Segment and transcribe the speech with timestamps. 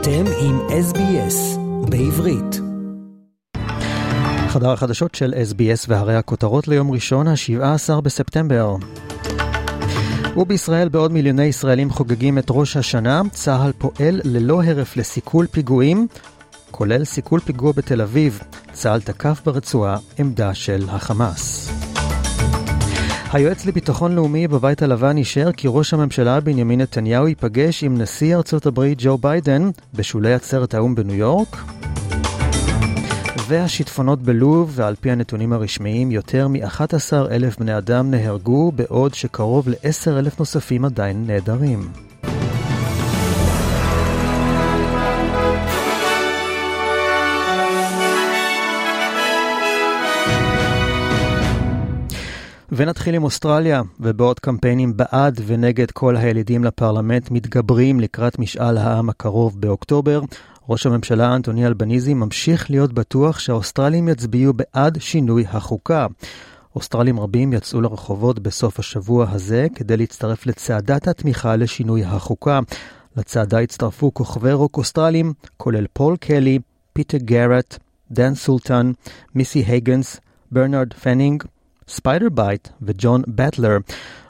[0.00, 1.58] אתם עם SBS
[1.90, 2.60] בעברית.
[4.48, 8.76] חדר החדשות של SBS והרי הכותרות ליום ראשון, ה-17 בספטמבר.
[10.36, 16.06] ובישראל בעוד מיליוני ישראלים חוגגים את ראש השנה, צה"ל פועל ללא הרף לסיכול פיגועים,
[16.70, 18.40] כולל סיכול פיגוע בתל אביב.
[18.72, 21.70] צה"ל תקף ברצועה עמדה של החמאס.
[23.32, 28.66] היועץ לביטחון לאומי בבית הלבן אישר כי ראש הממשלה בנימין נתניהו ייפגש עם נשיא ארצות
[28.66, 31.56] הברית ג'ו ביידן בשולי עצרת האו"ם בניו יורק.
[33.48, 40.18] והשיטפונות בלוב, ועל פי הנתונים הרשמיים, יותר מ-11 אלף בני אדם נהרגו, בעוד שקרוב ל-10
[40.18, 42.07] אלף נוספים עדיין נעדרים.
[52.78, 59.60] ונתחיל עם אוסטרליה, ובעוד קמפיינים בעד ונגד כל הילידים לפרלמנט מתגברים לקראת משאל העם הקרוב
[59.60, 60.20] באוקטובר,
[60.68, 66.06] ראש הממשלה אנטוני אלבניזי ממשיך להיות בטוח שהאוסטרלים יצביעו בעד שינוי החוקה.
[66.76, 72.60] אוסטרלים רבים יצאו לרחובות בסוף השבוע הזה כדי להצטרף לצעדת התמיכה לשינוי החוקה.
[73.16, 76.58] לצעדה הצטרפו כוכבי רוק אוסטרלים, כולל פול קלי,
[76.92, 77.78] פיטר גארט,
[78.10, 78.92] דן סולטן,
[79.34, 80.20] מיסי הייגנס,
[80.52, 81.44] ברנרד פנינג,
[81.87, 83.77] ספיידר בייט וג'ון בטלר.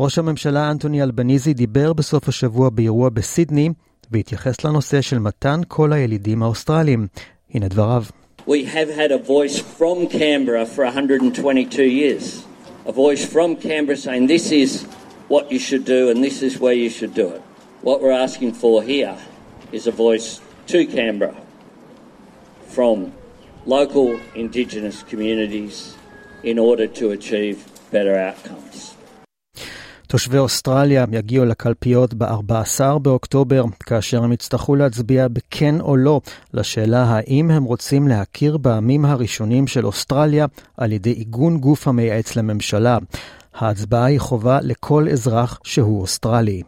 [0.00, 3.68] ראש הממשלה אנטוני אלבניזי דיבר בסוף השבוע באירוע בסידני
[4.10, 7.06] והתייחס לנושא של מתן כל הילידים האוסטרליים.
[7.54, 8.02] הנה דבריו.
[8.46, 12.44] We have had a voice from Canberra for 122 years.
[12.86, 14.84] A voice from Canberra saying this is
[15.28, 17.42] what you should do and this is where you should do it.
[17.82, 19.16] What we're asking for here
[19.72, 21.36] is a voice to Canberra
[22.68, 23.12] from
[23.64, 25.96] local Indigenous communities
[26.43, 27.57] in order to achieve
[27.91, 28.61] better outcomes.
[30.07, 36.21] תושבי אוסטרליה יגיעו לקלפיות ב-14 באוקטובר, כאשר הם יצטרכו להצביע בכן או לא
[36.53, 40.45] לשאלה האם הם רוצים להכיר בעמים הראשונים של אוסטרליה
[40.77, 42.97] על ידי עיגון גוף המייעץ לממשלה.
[43.55, 46.61] ההצבעה היא חובה לכל אזרח שהוא אוסטרלי.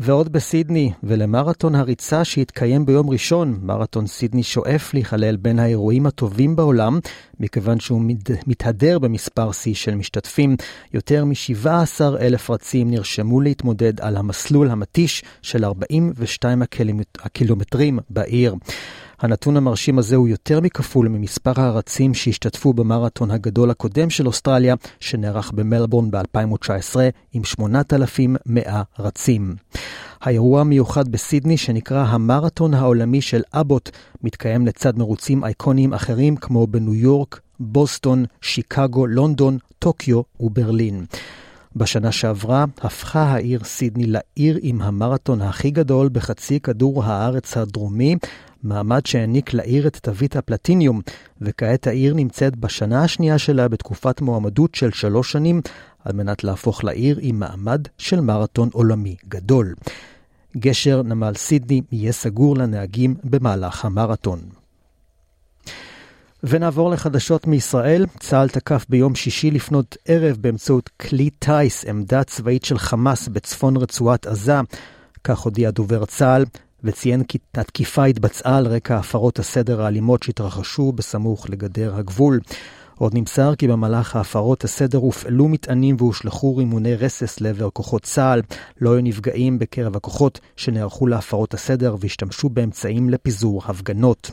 [0.00, 6.98] ועוד בסידני, ולמרתון הריצה שהתקיים ביום ראשון, מרתון סידני שואף להיכלל בין האירועים הטובים בעולם,
[7.40, 8.02] מכיוון שהוא
[8.46, 10.56] מתהדר במספר שיא של משתתפים.
[10.94, 11.66] יותר מ-17
[12.20, 16.62] אלף רצים נרשמו להתמודד על המסלול המתיש של 42
[17.22, 18.54] הקילומטרים בעיר.
[19.20, 25.52] הנתון המרשים הזה הוא יותר מכפול ממספר הרצים שהשתתפו במרתון הגדול הקודם של אוסטרליה, שנערך
[25.52, 26.96] במלבורן ב-2019
[27.32, 29.54] עם 8,100 רצים.
[30.20, 33.90] האירוע המיוחד בסידני, שנקרא המרתון העולמי של אבוט,
[34.22, 41.04] מתקיים לצד מרוצים אייקוניים אחרים כמו בניו יורק, בוסטון, שיקגו, לונדון, טוקיו וברלין.
[41.76, 48.16] בשנה שעברה הפכה העיר סידני לעיר עם המרתון הכי גדול בחצי כדור הארץ הדרומי,
[48.62, 51.00] מעמד שהעניק לעיר את תווית הפלטיניום,
[51.40, 55.60] וכעת העיר נמצאת בשנה השנייה שלה בתקופת מועמדות של שלוש שנים,
[56.04, 59.74] על מנת להפוך לעיר עם מעמד של מרתון עולמי גדול.
[60.56, 64.40] גשר נמל סידני יהיה סגור לנהגים במהלך המרתון.
[66.42, 68.06] ונעבור לחדשות מישראל.
[68.20, 74.26] צה"ל תקף ביום שישי לפנות ערב באמצעות כלי טיס עמדה צבאית של חמאס בצפון רצועת
[74.26, 74.60] עזה.
[75.24, 76.44] כך הודיע דובר צה"ל,
[76.86, 82.40] וציין כי התקיפה התבצעה על רקע הפרות הסדר האלימות שהתרחשו בסמוך לגדר הגבול.
[82.98, 88.42] עוד נמסר כי במהלך ההפרות הסדר הופעלו מטענים והושלכו רימוני רסס לעבר כוחות צה"ל.
[88.80, 94.30] לא היו נפגעים בקרב הכוחות שנערכו להפרות הסדר והשתמשו באמצעים לפיזור הפגנות.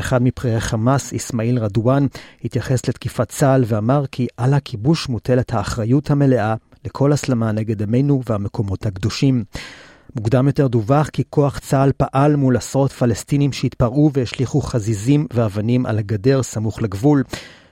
[0.00, 2.06] אחד מבכירי חמאס, אסמאעיל רדואן,
[2.44, 6.54] התייחס לתקיפת צה"ל ואמר כי על הכיבוש מוטלת האחריות המלאה
[6.84, 9.44] לכל הסלמה נגד עמנו והמקומות הקדושים.
[10.16, 15.98] מוקדם יותר דווח כי כוח צה"ל פעל מול עשרות פלסטינים שהתפרעו והשליכו חזיזים ואבנים על
[15.98, 17.22] הגדר סמוך לגבול.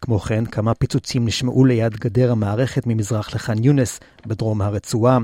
[0.00, 5.18] כמו כן, כמה פיצוצים נשמעו ליד גדר המערכת ממזרח לח'אן יונס בדרום הרצועה.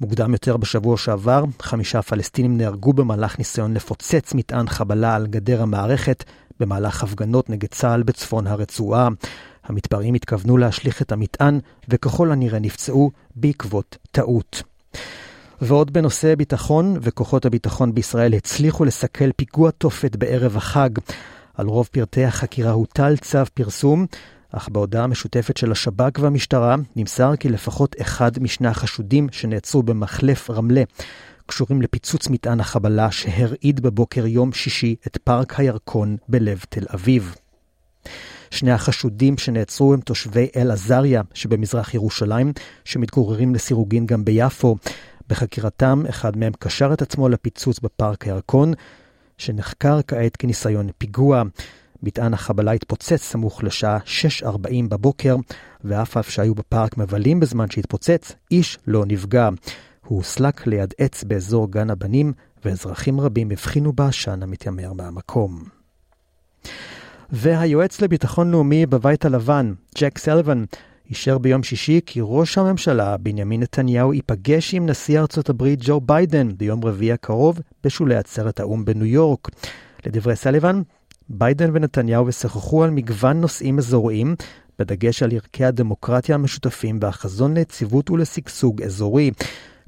[0.00, 6.24] מוקדם יותר בשבוע שעבר, חמישה פלסטינים נהרגו במהלך ניסיון לפוצץ מטען חבלה על גדר המערכת
[6.60, 9.08] במהלך הפגנות נגד צה"ל בצפון הרצועה.
[9.64, 11.58] המתפרעים התכוונו להשליך את המטען,
[11.88, 14.73] וככל הנראה נפצעו בעקבות טעות.
[15.60, 20.90] ועוד בנושא ביטחון, וכוחות הביטחון בישראל הצליחו לסכל פיגוע תופת בערב החג.
[21.54, 24.06] על רוב פרטי החקירה הוטל צו פרסום,
[24.52, 30.82] אך בהודעה משותפת של השב"כ והמשטרה נמסר כי לפחות אחד משני החשודים שנעצרו במחלף רמלה
[31.46, 37.34] קשורים לפיצוץ מטען החבלה שהרעיד בבוקר יום שישי את פארק הירקון בלב תל אביב.
[38.50, 42.52] שני החשודים שנעצרו הם תושבי אל-עזריה שבמזרח ירושלים,
[42.84, 44.76] שמתגוררים לסירוגין גם ביפו.
[45.28, 48.72] בחקירתם, אחד מהם קשר את עצמו לפיצוץ בפארק הירקון,
[49.38, 51.42] שנחקר כעת כניסיון פיגוע.
[52.02, 53.98] מטען החבלה התפוצץ סמוך לשעה
[54.42, 54.48] 6.40
[54.88, 55.36] בבוקר,
[55.84, 59.48] ואף אף שהיו בפארק מבלים בזמן שהתפוצץ, איש לא נפגע.
[60.06, 62.32] הוא הוסלק ליד עץ באזור גן הבנים,
[62.64, 65.64] ואזרחים רבים הבחינו בעשן המתיימר מהמקום.
[67.30, 70.64] והיועץ לביטחון לאומי בבית הלבן, ג'ק סלוון,
[71.10, 76.48] אישר ביום שישי כי ראש הממשלה בנימין נתניהו ייפגש עם נשיא ארצות הברית ג'ו ביידן
[76.56, 79.48] ביום רביעי הקרוב בשולי עצרת האו"ם בניו יורק.
[80.06, 80.82] לדברי סליבן,
[81.28, 84.34] ביידן ונתניהו ישוחחו על מגוון נושאים אזוריים,
[84.78, 89.30] בדגש על ערכי הדמוקרטיה המשותפים והחזון ליציבות ולשגשוג אזורי.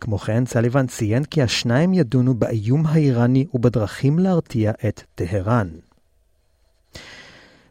[0.00, 5.68] כמו כן, סליבן ציין כי השניים ידונו באיום האיראני ובדרכים להרתיע את טהרן.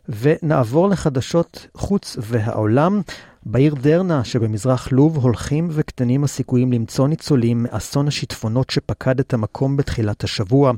[0.09, 3.01] ונעבור לחדשות חוץ והעולם.
[3.45, 10.23] בעיר דרנה שבמזרח לוב הולכים וקטנים הסיכויים למצוא ניצולים מאסון השיטפונות שפקד את המקום בתחילת
[10.23, 10.71] השבוע.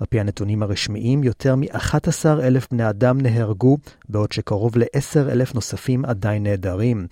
[0.00, 3.78] על פי הנתונים הרשמיים, יותר מ-11,000 בני אדם נהרגו,
[4.08, 7.06] בעוד שקרוב ל-10,000 נוספים עדיין נעדרים.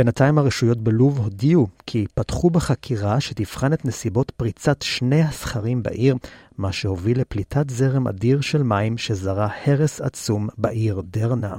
[0.00, 6.16] בינתיים הרשויות בלוב הודיעו כי פתחו בחקירה שתבחן את נסיבות פריצת שני הסכרים בעיר,
[6.58, 11.54] מה שהוביל לפליטת זרם אדיר של מים שזרה הרס עצום בעיר דרנה.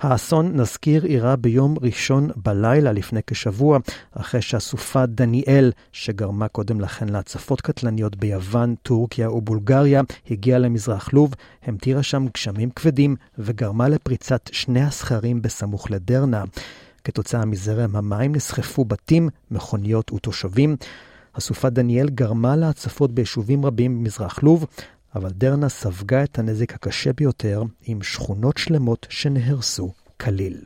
[0.00, 3.78] האסון, נזכיר, אירע ביום ראשון בלילה לפני כשבוע,
[4.12, 11.34] אחרי שהסופה דניאל, שגרמה קודם לכן להצפות קטלניות ביוון, טורקיה ובולגריה, הגיעה למזרח לוב,
[11.66, 16.44] המטירה שם גשמים כבדים וגרמה לפריצת שני הסכרים בסמוך לדרנה.
[17.04, 20.76] כתוצאה מזרם המים נסחפו בתים, מכוניות ותושבים.
[21.34, 24.66] הסופה דניאל גרמה להצפות ביישובים רבים במזרח לוב,
[25.14, 30.56] אבל דרנה ספגה את הנזק הקשה ביותר, עם שכונות שלמות שנהרסו כליל.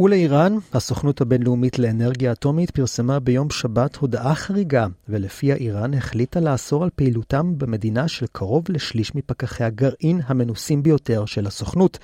[0.00, 6.90] ולאיראן, הסוכנות הבינלאומית לאנרגיה אטומית פרסמה ביום שבת הודעה חריגה, ולפיה איראן החליטה לאסור על
[6.96, 11.98] פעילותם במדינה של קרוב לשליש מפקחי הגרעין המנוסים ביותר של הסוכנות,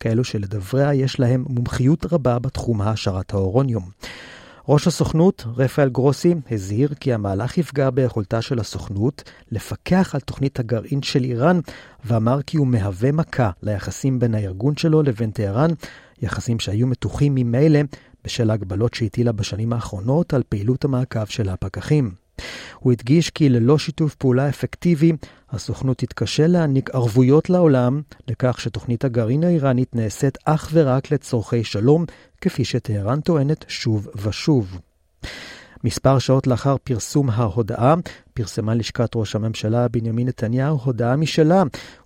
[0.00, 3.90] כאלו שלדבריה יש להם מומחיות רבה בתחום העשרת האורוניום.
[4.68, 11.02] ראש הסוכנות, רפאל גרוסי, הזהיר כי המהלך יפגע ביכולתה של הסוכנות לפקח על תוכנית הגרעין
[11.02, 11.60] של איראן,
[12.04, 15.70] ואמר כי הוא מהווה מכה ליחסים בין הארגון שלו לבין טהרן,
[16.22, 17.80] יחסים שהיו מתוחים ממילא
[18.24, 22.23] בשל ההגבלות שהטילה בשנים האחרונות על פעילות המעקב של הפקחים.
[22.78, 25.12] הוא הדגיש כי ללא שיתוף פעולה אפקטיבי,
[25.50, 32.04] הסוכנות תתקשה להעניק ערבויות לעולם לכך שתוכנית הגרעין האיראנית נעשית אך ורק לצורכי שלום,
[32.40, 34.78] כפי שטהרן טוענת שוב ושוב.
[35.84, 37.94] מספר שעות לאחר פרסום ההודעה,
[38.34, 41.62] פרסמה לשכת ראש הממשלה בנימין נתניהו הודעה משלה,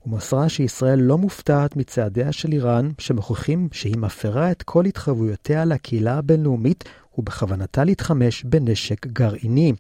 [0.07, 6.85] ומסרה שישראל לא מופתעת מצעדיה של איראן, שמוכיחים שהיא מפרה את כל התחייבויותיה לקהילה הבינלאומית
[7.19, 9.73] ובכוונתה להתחמש בנשק גרעיני.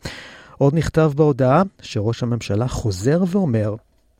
[0.58, 3.74] עוד נכתב בהודעה שראש הממשלה חוזר ואומר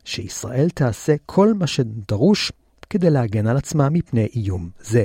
[0.05, 2.53] שישראל תעשה כל מה שדרוש
[2.91, 5.05] כדי להגן על עצמה מפני איום זה.